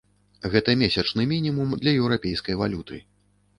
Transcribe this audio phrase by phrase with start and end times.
[0.55, 3.03] Гэта месячны мінімум для еўрапейскай валюты.